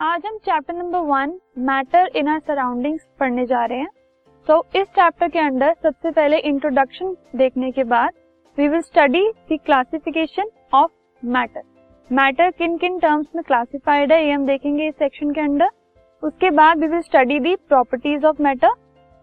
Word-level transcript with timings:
आज 0.00 0.22
हम 0.26 0.36
chapter 0.38 0.74
number 0.74 0.98
one 1.00 1.30
matter 1.66 2.10
in 2.16 2.28
our 2.28 2.38
surroundings 2.38 3.02
पढ़ने 3.20 3.44
जा 3.46 3.64
रहे 3.64 3.78
हैं। 3.78 3.88
तो 4.46 4.54
so, 4.54 4.76
इस 4.76 4.86
चैप्टर 4.88 5.28
के 5.28 5.38
अंदर 5.38 5.72
सबसे 5.82 6.10
पहले 6.10 6.38
इंट्रोडक्शन 6.40 7.14
देखने 7.36 7.70
के 7.70 7.84
बाद 7.84 8.12
we 8.58 8.68
will 8.68 8.80
study 8.80 9.22
the 9.52 9.58
classification 9.66 10.50
of 10.74 10.90
matter 11.22 11.62
matter 12.10 12.50
किन 12.50 12.76
किन 12.78 12.98
टर्म्स 12.98 13.26
में 13.36 13.42
क्लासिफाइड 13.44 14.12
है 14.12 14.22
ये 14.24 14.32
हम 14.32 14.46
देखेंगे 14.46 14.88
इस 14.88 14.94
सेक्शन 14.94 15.30
के 15.30 15.40
अंदर। 15.40 15.70
उसके 16.22 16.50
बाद 16.52 16.78
we 16.78 16.86
will 16.86 17.00
study 17.02 17.40
the 17.40 17.56
properties 17.58 18.26
of 18.26 18.42
matter 18.42 18.74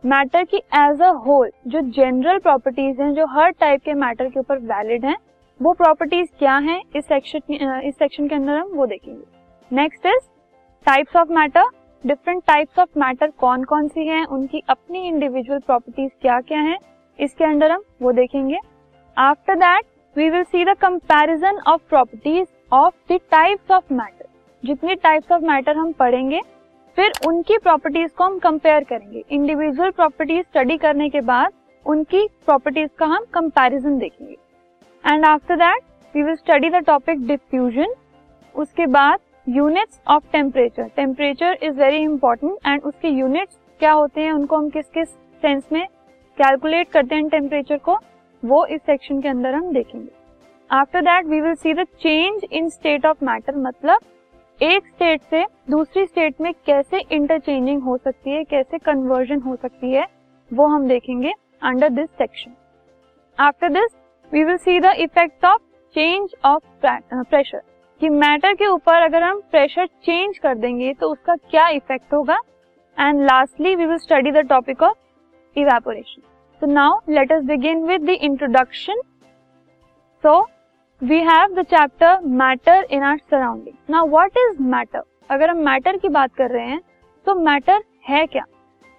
matter 0.04 0.44
की 0.46 0.64
एज 0.80 1.02
अ 1.02 1.12
होल 1.28 1.52
जो 1.68 1.82
जनरल 1.92 2.40
प्रॉपर्टीज़ 2.40 3.02
हैं 3.02 3.14
जो 3.14 3.28
हर 3.36 3.52
टाइप 3.52 3.84
के 3.86 3.94
मैटर 4.00 4.30
के 4.30 4.40
ऊपर 4.40 4.60
वैलिड 4.66 5.06
हैं 5.06 5.18
वो 5.60 5.74
प्रॉपर्टीज़ 5.76 6.30
क्या 6.40 6.58
हैं 6.60 6.82
इस 6.96 7.06
सेक्शन 7.06 7.82
इस 7.82 7.96
सेक्शन 7.96 8.28
के 8.28 8.36
अंदर 8.36 8.58
हम 8.58 8.76
वो 8.76 8.86
देखेंगे। 8.88 9.24
Next 9.72 10.06
is 10.06 10.30
types 10.86 11.16
of 11.16 11.30
matter 11.32 11.66
different 12.04 12.42
types 12.48 12.80
of 12.80 13.00
matter 13.00 13.30
कौन 13.40 13.64
कौन 13.64 13.88
सी 13.88 14.06
हैं, 14.08 14.26
उनकी 14.26 14.62
अपनी 14.70 15.08
इंडिविजुअल 15.08 15.60
प्रॉपर्टीज़ 15.60 16.12
क्या 16.22 16.40
क्या 16.42 16.60
हैं, 16.60 16.78
इसके 17.20 17.44
अंदर 17.44 17.72
हम 17.72 17.84
वो 18.02 18.12
देखेंगे। 18.12 18.58
After 19.18 19.56
that 19.56 19.86
we 20.16 20.30
will 20.30 20.44
see 20.46 20.66
the 20.66 20.76
comparison 20.78 21.60
of 21.68 21.82
properties 21.90 22.48
of 22.74 22.94
the 23.12 23.20
types 23.32 23.72
of 23.72 23.94
matter 23.94 24.26
जितनी 24.64 24.96
टाइप्स 24.98 25.32
ऑफ़ 25.32 25.44
मैटर 25.44 25.78
हम 25.78 25.92
पढ़ेंगे, 25.94 26.42
फिर 26.98 27.12
उनकी 27.28 27.58
प्रॉपर्टीज़ 27.60 28.12
को 28.12 28.24
हम 28.24 28.38
कंपेयर 28.40 28.84
करेंगे। 28.84 29.24
इंडिविजुअल 29.30 29.92
प्रॉपर्टीज़ 29.92 30.42
स्टडी 30.42 30.78
करने 30.78 31.10
के 31.10 31.22
बाद, 31.24 31.52
उनकी 31.86 32.28
प्रॉपर्टीज़ 32.46 32.90
का 33.00 33.06
हम 33.08 33.26
कंपैरिजन 33.34 33.98
देखेंगे। 33.98 34.38
And 35.04 35.26
after 35.26 35.56
that 35.58 35.84
we 36.16 36.24
will 36.24 36.36
study 36.36 36.70
the 36.70 36.86
topic 36.86 37.28
diffusion 37.28 37.94
उसके 38.56 38.86
बाद 38.88 39.20
units 39.48 40.00
of 40.08 40.32
temperature 40.32 40.88
temperature 40.96 41.58
is 41.64 41.74
very 41.76 41.98
important 41.98 42.68
and 42.68 42.84
उसके 42.84 43.08
यूनिट्स 43.10 43.58
क्या 43.80 43.92
होते 43.92 44.22
हैं, 44.22 44.32
उनको 44.32 44.58
हम 44.58 44.70
किस 44.70 44.86
किस 44.90 45.10
सेंस 45.44 45.64
में 45.72 45.86
कैलकुलेट 46.38 46.90
करते 46.92 47.16
हैं 47.16 47.28
टेम्परेचर 47.30 47.78
को, 47.78 47.98
वो 48.44 48.66
इस 48.66 48.82
सेक्शन 48.82 49.20
के 49.22 49.28
अंदर 49.30 49.54
हम 49.54 49.72
देखेंगे। 49.74 50.12
After 50.70 51.02
that 51.02 51.26
we 51.26 51.42
will 51.42 51.56
see 51.56 51.74
the 51.74 51.84
change 52.02 52.46
in 52.52 52.70
state 52.70 53.06
of 53.06 53.26
matter 53.26 53.56
मतलब 53.58 54.00
एक 54.62 54.88
स्टेट 54.88 55.22
से 55.30 55.44
दूसरी 55.72 56.06
स्टेट 56.06 56.42
में 56.42 56.52
कैसे 56.66 57.02
इंटरचेंजिंग 57.12 57.84
हो 57.84 57.98
सकती 57.98 58.32
है, 58.32 58.44
कैसे 58.44 58.78
कन्वर्जन 58.80 59.42
हो 59.42 59.56
सकती 59.56 59.92
है, 59.92 60.06
वो 60.52 60.68
हम 60.68 60.88
देखेंगे 60.88 61.34
under 61.62 61.90
this 61.92 62.10
section 62.18 62.56
after 63.38 63.70
this 63.72 63.92
we 64.32 64.44
will 64.44 64.58
see 64.60 64.80
the 64.80 64.94
effect 65.00 65.46
of 65.46 65.62
change 65.96 66.36
of 66.46 66.86
pressure 66.86 67.62
कि 68.04 68.10
मैटर 68.10 68.54
के 68.54 68.68
ऊपर 68.68 69.02
अगर 69.02 69.24
हम 69.24 69.40
प्रेशर 69.52 69.86
चेंज 70.06 70.38
कर 70.38 70.56
देंगे 70.56 70.92
तो 70.94 71.10
उसका 71.12 71.36
क्या 71.36 71.68
इफ़ेक्ट 71.68 72.14
होगा? 72.14 72.38
And 72.98 73.22
lastly 73.22 73.76
we 73.76 73.86
will 73.86 73.98
study 73.98 74.32
the 74.32 74.38
topic 74.48 74.84
of 74.84 75.60
evaporation 75.60 76.22
so 76.62 76.72
now 76.72 76.98
let 77.10 77.32
us 77.32 77.44
begin 77.44 77.84
with 77.84 78.02
the 78.02 78.18
introduction 78.22 79.02
so 80.24 80.40
we 81.02 81.20
have 81.22 81.54
the 81.56 81.64
chapter 81.66 82.20
matter 82.42 82.88
in 82.92 83.04
our 83.04 83.18
surrounding 83.32 83.76
now 83.90 84.10
what 84.10 84.38
is 84.40 84.62
matter 84.64 85.04
अगर 85.30 85.50
हम 85.50 85.64
matter 85.66 85.98
की 85.98 86.10
बात 86.18 86.36
कर 86.36 86.52
रहे 86.52 86.66
हैं 86.66 86.82
तो 87.26 87.36
matter 87.36 87.84
है 88.10 88.26
क्या? 88.26 88.44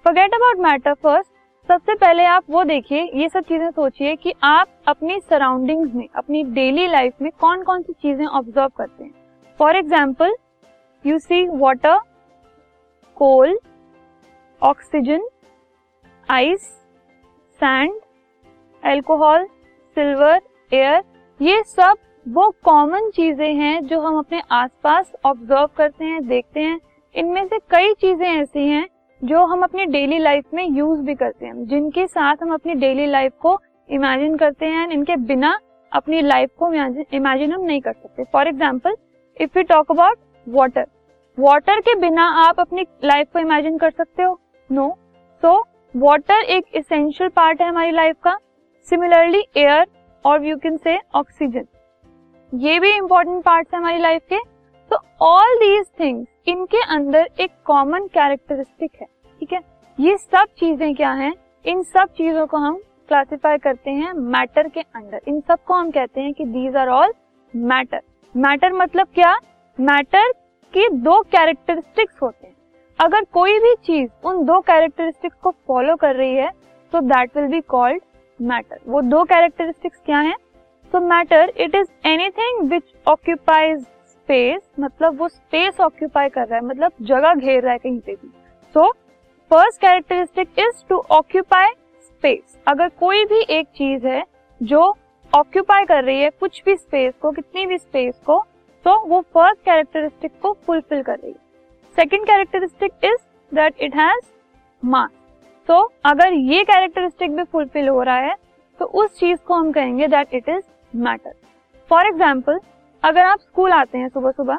फॉरगेट 0.04 0.34
अबाउट 0.34 0.66
मैटर 0.68 0.94
फ़र्स्ट 0.94 1.30
सबसे 1.68 1.94
पहले 1.94 2.24
आप 2.24 2.44
वो 2.50 2.62
देखिए, 2.64 3.02
ये 3.14 3.28
सब 3.28 3.44
चीज़ें 3.44 3.70
सोचिए 3.70 4.14
कि 4.16 4.32
आप 4.44 4.68
अपनी 4.88 5.18
सराउंडिंग्स 5.20 5.94
में, 5.94 6.08
अपनी 6.16 6.42
डेली 6.54 6.86
लाइफ 6.88 7.22
में 7.22 7.30
कौन 7.40 7.62
कौन 7.62 7.82
सी 7.82 7.92
चीज़ें 7.92 8.26
ऑब्ज़र्व 8.26 8.68
करते 8.68 9.04
हैं। 9.04 9.12
For 9.60 9.76
example 9.76 10.34
you 11.04 11.18
see 11.18 11.46
water 11.50 11.98
coal 13.16 13.58
oxygen 14.62 15.26
ice 16.28 16.68
sand 17.60 18.00
alcohol 18.82 19.46
silver 19.96 20.40
air 20.72 21.02
ये 21.40 21.62
सब 21.66 21.96
वो 22.26 22.50
कॉमन 22.64 23.10
चीज़ें 23.10 23.54
हैं 23.54 23.84
जो 23.86 24.00
हम 24.00 24.18
अपने 24.18 24.42
आसपास 24.52 25.12
ऑब्ज़र्व 25.26 25.68
करते 25.76 26.04
हैं, 26.04 26.26
देखते 26.26 26.60
हैं। 26.60 26.80
इनमें 27.14 27.46
से 27.46 27.58
कई 27.70 27.92
चीज़ें 27.94 28.26
ऐसी 28.28 28.68
हैं 28.68 28.86
जो 29.24 29.44
हम 29.46 29.62
अपनी 29.62 29.84
डेली 29.86 30.18
लाइफ 30.18 30.54
में 30.54 30.64
यूज़ 30.68 31.00
भी 31.00 31.14
करते 31.14 31.46
हैं, 31.46 31.66
जिनके 31.66 32.06
साथ 32.06 32.42
हम 32.42 32.52
अपनी 32.54 32.74
डेली 32.76 33.06
लाइफ 33.06 33.32
को 33.42 33.58
इमेजिन 33.90 34.36
करते 34.36 34.66
हैं 34.66 34.88
इनके 34.90 35.16
बिना 35.26 35.58
अपनी 35.92 36.20
लाइफ 36.22 36.50
को 36.58 36.72
इमेजिन 37.12 37.52
हम 37.52 37.60
नहीं 37.60 37.80
कर 37.80 37.92
सकते। 37.92 38.24
For 38.24 38.48
example 38.48 38.96
if 39.36 39.58
you 39.58 39.62
talk 39.64 39.90
about 39.90 40.18
water 40.46 40.86
water 41.38 41.80
के 41.80 41.94
बिना 42.00 42.24
आप 42.40 42.60
अपनी 42.60 42.86
लाइफ 43.04 43.28
को 43.32 43.38
इमेजिन 43.38 43.78
कर 43.78 43.90
सकते 43.90 44.22
हो? 44.22 44.38
नो 44.70 44.88
सो 45.42 45.58
वाटर 45.94 46.42
एक 46.46 46.64
इसेंशियल 46.74 47.30
पार्ट 47.30 47.60
है 47.62 47.68
हमारी 47.68 47.90
लाइफ 47.92 48.16
का। 48.24 48.36
सिमिलरली 48.88 49.44
एयर 49.56 49.86
और 50.24 50.44
यू 50.44 50.56
कैन 50.58 50.76
से 50.76 50.98
ऑक्सीजन 51.14 51.66
ये 52.52 52.78
भी 52.80 52.92
इंपॉर्टेंट 52.96 53.42
पार्ट 53.44 53.74
है 53.74 53.78
हमारी 53.78 53.98
लाइफ 54.00 54.22
के। 54.28 54.38
तो 54.90 54.96
ऑल 55.22 55.56
दीज 55.56 55.86
थिंग्स 56.00 56.48
इनके 56.48 56.80
अंदर 56.94 57.28
एक 57.40 57.50
कॉमन 57.66 58.06
कैरेक्टरिस्टिक 58.08 58.90
है। 59.00 59.06
ठीक 59.40 59.52
है? 59.52 59.60
ये 59.98 60.16
सब 60.16 60.46
चीज़ें 60.58 60.94
क्या 60.94 61.10
हैं? 61.12 61.32
इन 61.64 61.82
सब 61.84 62.08
चीज़ों 62.16 62.46
को 62.46 62.56
हम 62.56 62.76
क्लासिफाई 63.08 63.58
करते 63.58 63.90
हैं 63.90 64.12
मैटर 64.12 64.68
के 64.68 64.80
अंडर 64.80 65.20
इन 65.28 65.40
सबको 65.40 65.74
हम 65.74 65.90
कहते 65.90 66.20
हैं 66.20 66.32
कि 66.34 66.44
these 66.46 66.76
are 66.76 66.88
all 66.90 67.12
matter 67.54 68.00
matter 68.34 68.72
मतलब 68.72 69.06
क्या? 69.14 69.34
मैटर 69.78 70.30
के 70.74 70.88
दो 70.90 71.20
कैरेक्टरिस्टिक्स 71.22 72.22
होते 72.22 72.46
हैं। 72.46 72.54
अगर 72.98 73.24
कोई 73.32 73.58
भी 73.58 73.74
चीज़ 73.86 74.10
उन 74.26 74.44
दो 74.44 74.60
कैरेक्टरिस्टिक्स 74.62 75.36
को 75.36 75.50
फॉलो 75.68 75.96
कर 75.96 76.14
रही 76.16 76.34
है 76.34 76.50
तो 76.92 77.00
that 77.02 77.36
will 77.36 77.46
be 77.48 77.60
called 77.68 78.02
matter 78.40 78.80
वो 78.86 79.00
दो 79.02 79.22
कैरेक्टरिस्टिक्स 79.24 80.00
क्या 80.06 80.18
हैं? 80.18 80.36
तो 80.94 81.00
matter 81.02 81.52
it 81.56 81.74
is 81.74 81.88
anything 82.06 82.68
which 82.70 82.94
occupies 83.08 83.80
space 83.80 84.60
मतलब 84.80 85.18
वो 85.18 85.28
स्पेस 85.28 85.80
ऑक्यूपाई 85.80 86.28
कर 86.28 86.46
रहा 86.46 86.58
है 86.58 86.64
मतलब 86.64 86.92
जगह 87.02 87.34
घेर 87.34 87.62
रहा 87.62 87.72
है 87.72 87.78
कहीं 87.78 87.98
पे 88.00 88.12
भी। 88.12 88.28
So 88.74 88.92
first 89.54 89.80
characteristic 89.80 90.58
is 90.58 90.82
to 90.88 90.96
occupy 91.12 91.68
space 92.02 92.56
अगर 92.68 92.88
कोई 93.00 93.24
भी 93.24 93.40
एक 93.56 93.66
चीज़ 93.76 94.06
है 94.06 94.22
जो 94.60 94.80
ऑक्यूपाई 95.32 95.84
कर 95.84 96.02
रही 96.04 96.20
है, 96.20 96.30
कुछ 96.30 96.62
भी 96.64 96.74
स्पेस 96.76 97.12
को, 97.22 97.30
कितनी 97.30 97.66
भी 97.66 97.78
स्पेस 97.78 98.14
को 98.26 98.38
तो 98.84 98.96
वो 99.08 99.20
फ़र्स्ट 99.20 99.60
कैरेक्टरिस्टिक 99.60 100.32
को 100.42 100.52
फुलफिल 100.66 101.02
कर 101.02 101.18
रही 101.18 101.30
है। 101.30 101.38
Second 101.96 102.26
characteristic 102.26 103.04
is 103.04 103.54
that 103.54 103.80
it 103.80 103.96
has 103.96 104.24
mass 104.82 105.10
तो 105.68 105.80
अगर 106.04 106.32
ये 106.32 106.64
कैरेक्टरिस्टिक 106.64 107.36
भी 107.36 107.44
फुलफिल 107.44 107.88
हो 107.88 108.02
रहा 108.02 108.18
है 108.18 108.34
तो 108.80 108.84
उस 108.84 109.18
चीज़ 109.20 109.38
को 109.38 109.54
हम 109.54 109.72
कहेंगे 109.72 110.08
that 110.08 110.34
it 110.34 110.48
is 110.48 110.62
matter 110.92 111.34
for 111.90 112.06
example 112.06 112.60
अगर 113.02 113.22
आप 113.22 113.40
स्कूल 113.40 113.72
आते 113.72 113.98
हैं 113.98 114.08
सुबह 114.08 114.30
सुबह 114.30 114.58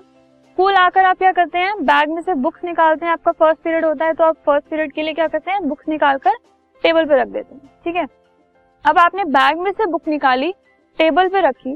स्कूल 0.58 0.76
आकर 0.76 1.06
आप 1.06 1.18
क्या 1.18 1.32
करते 1.32 1.58
हैं? 1.58 1.74
बैग 1.86 2.10
में 2.10 2.22
से 2.22 2.34
बुक्स 2.34 2.64
निकालते 2.64 3.06
हैं, 3.06 3.14
आपका 3.14 3.32
फ़र्स्ट 3.34 3.62
पीरियड 3.64 3.86
होता 3.86 4.06
है 4.06 4.14
तो 4.14 4.24
आप 4.24 4.36
फ़र्स्ट 4.46 4.70
पीरियड 4.70 4.92
के 4.92 5.02
लिए 5.02 5.14
क्या 5.14 5.28
करते 5.28 5.52
हैं? 5.52 5.68
बुक्स 5.70 5.88
निकालकर 5.90 6.36
टेबल 6.84 7.06
पे 7.06 7.16
रख 7.16 7.28
देते 7.28 7.56
हैं, 7.56 7.62
ठीक 7.86 7.96
है? 7.96 8.06
अब 8.86 8.98
आपने 8.98 9.24
बैग 9.26 9.60
में 9.60 9.72
से 9.72 9.86
बुक 9.88 10.08
निकाली 10.08 10.52
टेबल 11.00 11.28
पे 11.30 11.42
रखी, 11.42 11.74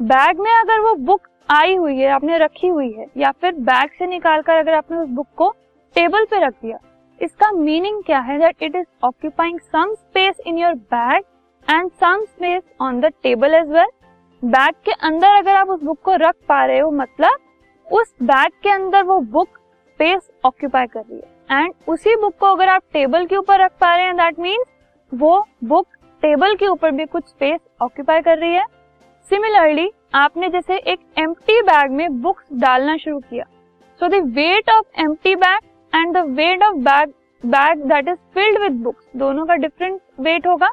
बैग 0.00 0.40
में 0.40 0.50
अगर 0.52 0.80
वो 0.80 0.94
बुक 1.02 1.28
आई 1.48 1.74
हुई 1.74 1.98
है, 1.98 2.08
आपने 2.10 2.38
रखी 2.38 2.68
हुई 2.68 2.90
है, 2.92 3.06
या 3.16 3.30
फिर 3.32 3.52
बैग 3.60 3.90
से 3.98 4.06
निकालकर 4.06 4.56
अगर 4.56 4.74
आपने 4.74 4.98
उस 4.98 5.08
बुक 5.10 5.28
को 5.36 5.50
टेबल 5.96 6.24
पे 6.24 6.44
रख 6.46 6.54
दिया, 6.54 6.78
इसका 7.20 7.50
मीनिंग 7.52 8.02
क्या 8.02 8.20
है? 8.20 8.38
That 8.38 8.62
it 8.62 8.76
is 8.76 8.86
occupying 9.04 9.60
some 9.60 9.94
space 9.94 10.40
in 10.46 10.58
your 10.58 10.74
bag 10.90 11.22
and 11.68 11.90
some 11.92 12.24
space 12.24 12.62
on 12.80 13.00
the 13.00 13.12
table 13.22 13.54
as 13.54 13.70
well 13.70 13.90
bag 14.42 14.74
के 14.84 14.92
अंदर 15.02 15.38
अगर 15.38 15.54
आप 15.54 15.68
उस 15.70 15.82
बुक 15.84 16.02
को 16.04 16.16
रख 16.18 16.34
पा 16.48 16.64
रहे 16.64 16.78
हो 16.78 16.90
मतलब 16.92 17.38
उस 17.92 18.12
बैग 18.22 18.52
के 18.62 18.70
अंदर 18.70 19.02
वो 19.02 19.18
बुक 19.32 19.48
स्पेस 19.48 20.28
ऑक्यूपाई 20.44 20.86
कर 20.86 21.00
रही 21.00 21.16
है। 21.16 21.58
एंड 21.58 21.72
उसी 21.88 22.14
बुक 22.16 22.34
को 22.40 22.46
अगर 22.46 22.68
आप 22.68 22.82
टेबल 22.92 23.24
के 23.26 23.36
ऊपर 23.36 23.60
रख 23.60 23.72
पा 23.80 23.94
रहे 23.96 24.04
हैं 24.06 24.14
दैट 24.16 24.38
मीन्स 24.40 24.66
वो 25.12 25.44
बुक 25.64 25.86
टेबल 26.22 26.54
के 26.54 26.66
ऊपर 26.66 26.90
भी 26.90 27.04
कुछ 27.06 27.24
स्पेस 27.24 27.60
ऑक्यूपाई 27.82 28.20
कर 28.20 28.38
रही 28.38 28.54
है। 28.54 28.64
सिमिलरली 29.30 29.90
आपने 30.14 30.48
जैसे 30.48 30.76
एक 30.76 31.00
एम्प्टी 31.18 31.60
बैग 31.62 31.90
में 31.90 32.20
बुक्स 32.22 32.46
डालना 32.54 32.96
शुरू 32.96 33.18
किया। 33.20 33.44
So 34.00 34.08
the 34.08 34.22
weight 34.34 34.70
of 34.70 35.00
empty 35.00 35.34
bag 35.36 35.60
and 35.92 36.16
the 36.16 36.24
weight 36.30 36.62
of 36.62 36.76
bag 36.78 37.12
bag 37.44 37.82
that 37.88 38.08
is 38.08 38.18
filled 38.34 38.58
with 38.62 38.82
books 38.82 39.04
दोनों 39.16 39.44
का 39.46 39.54
डिफरेंट 39.56 40.00
वेट 40.20 40.46
होगा। 40.46 40.70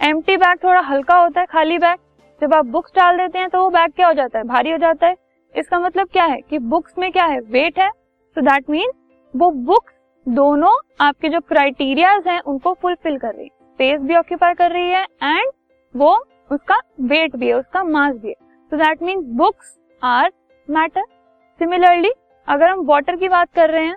एम्प्टी 0.00 0.36
बैग 0.36 0.58
थोड़ा 0.64 0.80
हल्का 0.82 1.16
होता 1.16 1.40
है, 1.40 1.46
खाली 1.46 1.78
बैग 1.78 1.98
जब 2.42 2.54
आप 2.54 2.66
बुक्स 2.66 2.92
डाल 2.96 3.16
देते 3.16 3.38
हैं 3.38 3.48
तो 3.48 3.62
वो 3.62 3.70
बैग 3.70 3.92
क्या 3.92 4.06
हो 4.06 4.12
जाता 4.14 4.38
है? 4.38 4.44
भारी 4.44 4.70
हो 4.70 4.78
जाता 4.78 5.06
है। 5.06 5.16
इसका 5.54 5.78
मतलब 5.80 6.08
क्या 6.08 6.24
है 6.24 6.40
कि 6.40 6.58
बुक्स 6.60 6.98
में 6.98 7.10
क्या 7.12 7.24
है? 7.24 7.40
वेट 7.40 7.78
है। 7.78 7.88
सो 7.90 8.40
दैट 8.40 8.70
मीन 8.70 8.90
वो 9.34 9.50
बुक्स 9.50 9.94
दोनों 10.26 10.72
आपके 11.00 11.28
जो 11.28 11.40
क्राइटेरियाज 11.40 12.28
हैं, 12.28 12.40
उनको 12.40 12.72
फुलफिल 12.72 13.18
कर 13.18 13.34
रही 13.34 13.44
है। 13.44 13.48
स्पेस 13.48 14.00
भी 14.00 14.14
ऑक्यूपाई 14.16 14.54
कर 14.54 14.70
रही 14.70 14.90
है 14.90 15.04
एंड 15.24 15.50
वो 15.94 16.14
उसका 16.50 16.80
वेट 17.02 17.36
भी 17.36 17.48
है, 17.48 17.54
उसका 17.54 17.82
मास 17.84 18.14
भी 18.14 18.28
है। 18.28 18.34
So 18.72 18.76
that 18.76 19.02
means 19.02 19.24
books 19.36 19.76
are 20.02 20.32
matter 20.68 21.04
similarly 21.60 22.12
अगर 22.48 22.68
हम 22.68 22.84
वाटर 22.86 23.16
की 23.16 23.28
बात 23.28 23.52
कर 23.54 23.70
रहे 23.70 23.86
हैं, 23.86 23.96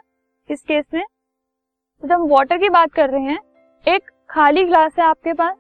इस 0.50 0.62
केस 0.62 0.86
में 0.94 1.04
तो 1.04 2.08
जब 2.08 2.14
हम 2.14 2.28
वाटर 2.30 2.58
की 2.58 2.70
बात 2.70 2.94
कर 2.94 3.10
रहे 3.10 3.24
हैं, 3.24 3.40
एक 3.86 4.10
खाली 4.30 4.64
ग्लास 4.64 4.92
है 5.00 5.06
आपके 5.06 5.34
पास। 5.34 5.56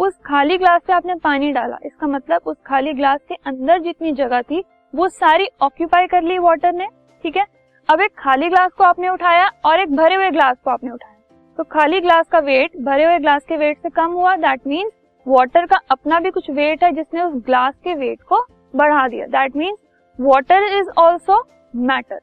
उस 0.00 0.18
खाली 0.26 0.56
ग्लास 0.58 0.82
से 0.86 0.92
आपने 0.92 1.14
पानी 1.14 1.50
डाला। 1.52 1.78
इसका 1.84 2.06
मतलब 2.06 2.42
उस 2.46 2.56
खाली 2.66 2.92
ग्लास 2.92 3.20
के 3.28 3.34
अंदर 3.46 3.78
जितनी 3.78 4.12
जगह 4.14 4.42
थी 4.42 4.62
वो 4.94 5.08
सारी 5.08 5.48
ऑक्यूपाई 5.62 6.06
कर 6.06 6.22
ली 6.22 6.38
वाटर 6.38 6.72
ने, 6.72 6.86
ठीक 7.24 7.36
है? 7.36 7.44
अब 7.88 8.00
एक 8.00 8.12
खाली 8.18 8.48
ग्लास 8.48 8.70
को 8.72 8.84
आपने 8.84 9.08
उठाया 9.08 9.50
और 9.64 9.80
एक 9.80 9.94
भरे 9.96 10.14
हुए 10.14 10.30
ग्लास 10.30 10.56
को 10.64 10.70
आपने 10.70 10.90
उठाया। 10.90 11.14
तो 11.58 11.64
खाली 11.66 12.00
ग्लास 12.00 12.26
का 12.28 12.38
वेट 12.40 12.76
भरे 12.78 13.04
हुए 13.04 13.18
ग्लास 13.18 13.44
के 13.44 13.56
वेट 13.56 13.78
से 13.78 13.90
कम 13.90 14.12
हुआ 14.12 14.34
दैट 14.36 14.66
मीन्स 14.66 14.92
वाटर 15.26 15.66
का 15.66 15.80
अपना 15.90 16.20
भी 16.20 16.30
कुछ 16.30 16.50
वेट 16.50 16.84
है 16.84 16.90
जिसने 16.92 17.22
उस 17.22 17.32
ग्लास 17.46 17.74
के 17.84 17.94
वेट 17.94 18.22
को 18.22 18.40
बढ़ा 18.74 19.06
दिया। 19.08 19.26
That 19.28 19.56
means 19.56 19.78
water 20.18 20.64
is 20.78 20.88
also 20.98 21.42
matter 21.74 22.20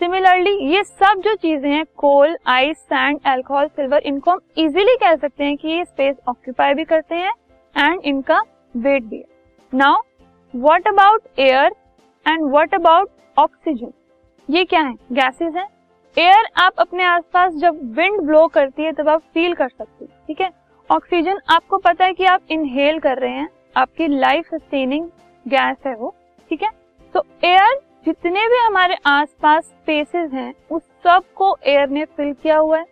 similarly 0.00 0.54
ये 0.72 0.82
सब 0.84 1.20
जो 1.20 1.34
चीज़ें 1.36 1.70
हैं 1.70 1.84
coal 1.96 2.36
ice 2.46 2.76
sand 2.78 3.18
alcohol 3.26 3.66
silver 3.68 4.02
इनको 4.06 4.30
हम 4.30 4.40
इजिली 4.58 4.94
कह 4.96 5.14
सकते 5.16 5.44
हैं 5.44 5.56
कि 5.56 5.68
ये 5.68 5.84
स्पेस 5.84 6.16
ऑक्यूपाई 6.28 6.74
भी 6.74 6.84
करते 6.84 7.14
हैं 7.14 7.32
एंड 7.76 8.00
इनका 8.04 8.40
वेट 8.74 9.02
भी 9.02 9.16
है। 9.16 9.24
Now 9.72 10.00
what 10.54 10.88
about 10.88 11.38
air 11.38 11.70
and 12.28 12.44
what 12.44 12.74
about 12.74 13.08
oxygen 13.36 13.92
ये 14.48 14.64
क्या 14.64 14.80
है? 14.80 14.94
गैसेस 15.12 15.54
हैं? 15.54 15.66
एयर 16.16 16.48
आप 16.56 16.72
अपने 16.78 17.04
आसपास 17.04 17.52
जब 17.54 17.80
विंड 17.96 18.20
ब्लो 18.20 18.46
करती 18.46 18.82
है, 18.82 18.92
तब 18.92 19.08
आप 19.08 19.22
फील 19.34 19.54
कर 19.54 19.68
सकते 19.68 20.04
हैं, 20.04 20.12
ठीक 20.26 20.40
है? 20.40 20.50
ऑक्सीजन 20.90 21.38
आपको 21.50 21.78
पता 21.78 22.04
है 22.04 22.12
कि 22.12 22.24
आप 22.24 22.40
इनहेल 22.50 22.98
कर 22.98 23.18
रहे 23.18 23.32
हैं, 23.32 23.48
आपकी 23.76 24.06
लाइफ 24.08 24.46
सस्टेनिंग 24.46 25.08
गैस 25.46 25.76
है 25.86 25.94
वो, 25.94 26.14
ठीक 26.50 26.62
है? 26.62 26.70
तो 27.14 27.24
एयर 27.44 27.78
जितने 28.06 28.46
भी 28.48 28.58
हमारे 28.58 28.96
आसपास 29.06 29.64
स्पेसेस 29.64 30.32
हैं, 30.32 30.52
उस 30.70 30.82
सबको 31.04 31.56
एयर 31.66 31.88
ने 31.88 32.04
फिल 32.06 32.32
किया 32.32 32.56
हुआ 32.56 32.78
है। 32.78 32.86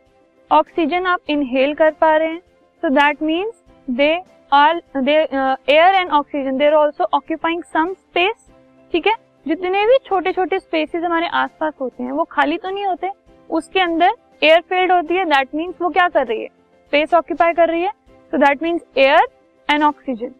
ऑक्सीजन 0.50 1.06
आप 1.06 1.20
इनहेल 1.30 1.74
कर 1.74 1.90
पा 1.92 2.16
रहे 2.16 2.28
हैं। 2.28 2.40
So 2.82 2.88
that 2.90 3.22
means 3.22 3.62
they 3.88 4.16
are 4.52 4.82
they 4.96 5.12
air 5.12 5.94
and 5.94 6.10
oxygen 6.10 6.58
they're 6.58 6.74
also 6.74 7.08
occupying 7.14 7.62
some 7.64 7.92
space 7.94 8.46
ठीक 8.92 9.06
है? 9.06 9.14
जितने 9.46 9.84
भी 9.86 9.96
छोटे 10.06 10.32
छोटे 10.32 10.58
स्पेसेस 10.58 11.02
हमारे 11.04 11.26
आसपास 11.34 11.72
होते 11.80 12.02
हैं, 12.02 12.12
वो 12.12 12.24
खाली 12.24 12.56
तो 12.58 12.70
नहीं 12.70 12.86
होते, 12.86 13.10
उसके 13.50 13.80
अंदर 13.80 14.14
एयर 14.42 14.60
फ़ील्ड 14.60 14.92
होती 14.92 15.14
है 15.14 15.24
दैट 15.26 15.54
मीन्स 15.54 15.74
वो 15.82 15.88
क्या 15.90 16.08
कर 16.08 16.26
रही 16.26 16.42
है? 16.42 16.48
स्पेस 16.86 17.14
ऑक्यूपाई 17.14 17.52
कर 17.52 17.68
रही 17.68 17.82
है 17.82 17.90
so 18.32 18.38
that 18.38 18.62
means 18.62 18.82
air 18.98 19.26
and 19.68 19.82
oxygen 19.82 20.34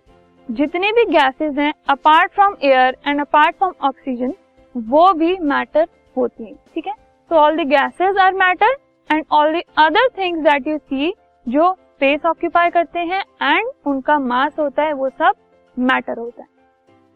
जितने 0.48 0.90
भी 0.92 1.04
गैसेस 1.10 1.54
हैं 1.58 1.72
apart 1.90 2.32
from 2.34 2.56
air 2.64 2.96
and 3.06 3.20
apart 3.20 3.56
from 3.56 3.72
oxygen 3.82 4.34
वो 4.74 5.12
भी 5.12 5.36
मैटर 5.42 5.86
होती 6.16 6.44
हैं, 6.44 6.54
ठीक 6.74 6.86
है? 6.86 6.92
So 6.92 7.36
all 7.36 7.56
the 7.56 7.68
gases 7.68 8.16
are 8.16 8.34
matter 8.34 8.76
and 9.10 9.24
all 9.32 9.52
the 9.52 9.62
other 9.78 10.08
things 10.18 10.42
that 10.44 10.66
you 10.68 10.76
see 10.78 11.12
जो 11.46 11.72
स्पेस 11.72 12.26
ऑक्यूपाई 12.26 12.70
करते 12.70 12.98
हैं 13.00 13.22
एंड 13.42 13.70
उनका 13.86 14.18
मास 14.18 14.52
होता 14.58 14.82
है, 14.82 14.92
वो 14.92 15.08
सब 15.08 15.34
मैटर 15.76 16.18
होता 16.18 16.42
है. 16.42 16.48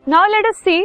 नाउ 0.07 0.27
लेट 0.27 0.47
अस 0.47 0.63
सी 0.65 0.83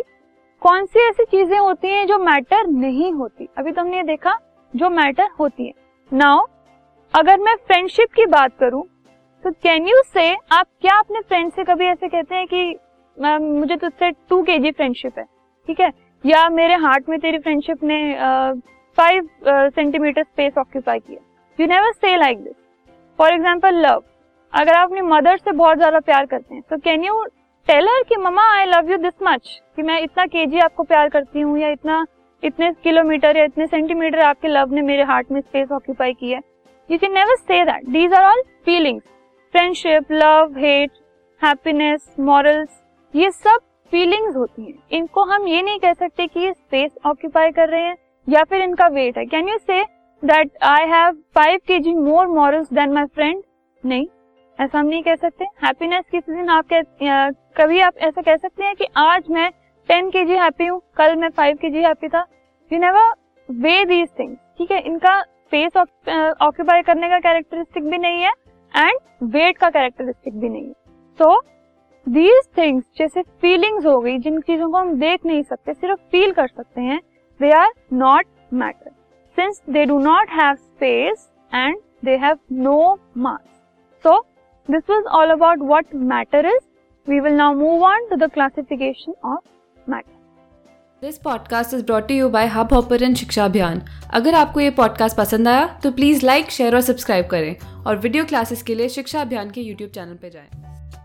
कौन 0.65 0.85
सी 0.85 0.99
ऐसी 0.99 1.23
चीज़ें 1.25 1.57
होती 1.57 1.87
हैं 1.87 2.05
जो 2.07 2.17
मैटर 2.19 2.67
नहीं 2.67 3.11
होती? 3.13 3.47
अभी 3.57 3.71
तुमने 3.71 3.97
ये 3.97 4.03
देखा, 4.03 4.31
जो 4.73 4.89
मैटर 4.89 5.27
होती 5.39 5.65
है। 5.65 5.73
नाउ 6.11 6.39
अगर 7.13 7.39
मैं 7.39 7.53
फ्रेंडशिप 7.57 8.13
की 8.15 8.25
बात 8.27 8.57
करूँ 8.59 8.81
तो 9.43 9.51
कैन 9.53 9.87
यू 9.87 10.01
से 10.05 10.33
आप 10.33 10.65
क्या 10.81 10.97
अपने 10.99 11.19
फ्रेंड 11.21 11.51
से 11.51 11.63
कभी 11.63 11.85
ऐसे 11.85 12.07
कहते 12.07 12.35
हैं 12.35 12.47
कि 12.47 12.63
मुझे 13.17 13.75
तुझसे 13.75 14.11
टू 14.11 14.41
के 14.43 14.57
जी 14.59 14.71
फ्रेंडशिप 14.71 15.19
है। 15.19 15.25
ठीक 15.67 15.79
है? 15.79 15.91
या 16.23 16.47
मेरे 16.51 16.75
हार्ट 16.77 17.09
में 17.09 17.19
तेरी 17.19 17.37
फ्रेंडशिप 17.39 17.83
ने 17.83 18.01
फाइव 18.97 19.29
सेंटीमीटर 19.45 20.23
स्पेस 20.23 20.57
ऑक्यूपाई 20.57 20.99
किया। 20.99 21.19
You 21.59 21.67
never 21.67 21.91
say 21.93 22.17
like 22.17 22.43
this 22.43 22.55
for 23.19 23.33
example 23.33 23.81
love 23.81 24.03
अगर 24.53 24.73
आप 24.73 24.89
अपनी 24.89 25.01
मदर 25.07 25.37
से 25.37 25.51
बहुत 25.53 25.77
ज़्यादा 25.77 25.99
प्यार 26.01 26.25
करते 26.25 26.55
हैं 26.55 26.63
तो 26.69 26.77
कैन 26.79 27.03
यू 27.03 27.23
टेल 27.67 27.87
हर 27.87 28.03
कि 28.09 28.15
mama 28.15 28.43
I 28.55 28.65
love 28.65 28.89
you 28.91 28.97
this 28.97 29.13
much 29.23 29.47
कि 29.75 29.81
मैं 29.83 29.99
इतना 30.01 30.25
केजी 30.25 30.59
आपको 30.59 30.83
प्यार 30.83 31.07
करती 31.09 31.41
हूँ 31.41 31.57
या 31.59 31.69
इतना, 31.69 32.05
इतने 32.43 32.71
किलोमीटर 32.83 33.37
या 33.37 33.43
इतने 33.45 33.67
सेंटीमीटर 33.67 34.19
आपके 34.19 34.47
लव 34.47 34.73
ने 34.73 34.81
मेरे 34.81 35.03
हार्ट 35.03 35.31
में 35.31 35.39
स्पेस 35.41 35.71
ऑक्यूपाई 35.71 36.13
किया 36.13 36.39
you 36.89 36.97
can 36.97 37.13
never 37.13 37.35
say 37.37 37.63
that 37.65 37.89
these 37.89 38.13
are 38.13 38.25
all 38.25 38.41
feelings 38.65 39.03
friendship 39.53 40.11
love 40.11 40.53
hate 40.57 40.91
happiness 41.41 42.15
morals 42.21 42.81
ये 43.13 43.31
सब 43.31 43.59
फीलिंग्स 43.91 44.35
होती 44.35 44.63
हैं। 44.63 44.79
इनको 44.91 45.23
हम 45.25 45.47
ये 45.47 45.61
नहीं 45.61 45.79
कह 45.79 45.93
सकते 45.93 46.27
कि 46.27 46.39
ये 46.39 46.53
स्पेस 46.53 46.91
ऑक्यूपाई 47.05 47.51
कर 47.51 47.69
रहे 47.69 47.83
हैं 47.83 47.95
या 48.27 48.43
फिर 48.43 48.61
इनका 48.61 48.87
वेट 48.89 49.17
है। 49.17 49.25
Can 49.25 49.49
you 49.49 49.57
say 49.57 49.83
that 50.23 50.51
I 50.63 50.89
have 50.89 51.21
five 51.35 51.59
K 51.67 51.79
G 51.79 51.93
more 51.95 52.27
morals 52.29 52.73
than 52.73 52.93
my 52.93 53.05
friend 53.05 53.43
नहीं। 53.83 54.05
ऐसा 54.59 54.79
हम 54.79 54.85
नहीं 54.85 55.03
कह 55.03 55.15
सकते। 55.15 55.45
हैप्पीनेस 55.63 56.03
किसी 56.11 56.35
दिन 56.35 56.49
आप 56.49 56.65
कह, 56.73 57.29
कभी 57.57 57.79
आप 57.81 57.97
ऐसा 57.99 58.21
कह 58.21 58.35
सकते 58.37 58.63
हैं 58.63 58.75
कि 58.75 58.85
आज 58.97 59.29
मैं 59.29 59.49
टेन 59.89 60.09
के 60.09 60.23
जी 60.25 60.35
हैप्पी 60.35 60.65
हूँ 60.65 60.81
कल 60.97 61.15
मैं 61.15 61.29
फाइव 61.31 61.57
के 61.61 61.69
जी 61.69 61.81
हैप्पी 61.83 62.07
था। 62.09 62.25
You 62.71 62.79
never 62.79 63.11
weigh 63.49 63.83
these 63.85 64.07
things 64.19 64.37
ठीक 64.57 64.71
है? 64.71 64.79
इनका 64.81 65.21
स्पेस 65.21 65.77
ऑक्यूपाई 65.77 66.81
करने 66.81 67.09
का 67.09 67.19
कैरेक्टरिस्टिक 67.19 67.83
भी 67.83 67.97
नहीं 67.97 68.21
है 68.21 68.31
एंड 68.73 69.29
वेट 69.33 69.57
का 69.57 69.69
कैरेक्टरिस्टिक 69.69 70.39
भी 70.39 70.49
नहीं 70.49 70.63
है। 70.63 70.73
सो 71.19 71.39
दीज 72.07 72.47
थिंग्स 72.57 72.85
जैसे 72.97 73.21
फीलिंग्स 73.41 73.85
हो 73.85 73.99
गई 73.99 74.17
जिन 74.19 74.39
चीज़ों 74.41 74.69
को 74.71 74.77
हम 74.77 74.93
देख 74.99 75.25
नहीं 75.25 75.43
सकते 75.43 75.73
सिर्फ़ 75.73 75.99
फील 76.11 76.31
कर 76.31 76.47
सकते 76.47 76.81
हैं 76.81 76.99
they 77.39 77.51
are 77.53 77.71
not 77.93 78.25
matter 78.53 78.91
since 79.37 79.61
they 79.69 79.85
do 79.85 79.97
not 79.99 80.29
have 80.31 80.55
space 80.55 81.29
and 81.51 81.77
they 82.05 82.15
have 82.17 82.37
no 82.61 82.77
mass 83.17 83.61
so 84.05 84.15
this 84.69 84.83
was 84.89 85.05
all 85.15 85.29
about 85.29 85.59
what 85.61 85.95
matter 85.95 86.45
is 86.45 87.09
we 87.09 87.19
will 87.19 87.33
now 87.33 87.53
move 87.53 87.83
on 87.83 88.07
to 88.09 88.15
the 88.15 88.29
classification 88.33 89.13
of 89.25 89.89
matter 89.89 90.13
this 91.01 91.17
podcast 91.17 91.73
is 91.73 91.83
brought 91.85 92.11
you 92.11 92.29
by 92.29 92.47
Hubhopper 92.73 93.13
Shiksha 93.13 93.45
Abhiyan 93.45 93.81
अगर 94.13 94.35
आपको 94.35 94.59
ये 94.59 94.69
podcast 94.69 95.17
पसंद 95.17 95.47
आया 95.47 95.65
तो 95.83 95.91
please 95.91 96.25
like 96.25 96.51
share 96.51 96.75
और 96.75 96.81
subscribe 96.81 97.27
करें 97.27 97.55
और 97.87 97.97
video 97.97 98.25
classes 98.25 98.63
के 98.63 98.75
लिए 98.75 98.89
शिक्षा 98.89 99.21
अभियान 99.21 99.49
के 99.49 99.61
यूट्यूब 99.61 99.89
चैनल 99.89 100.15
पर 100.15 100.29
जाएँ। 100.29 101.04